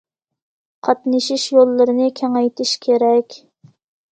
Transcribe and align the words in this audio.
قاتنىشىش 0.87 1.45
يوللىرىنى 1.57 2.09
كېڭەيتىش 2.21 2.73
كېرەك. 2.87 3.39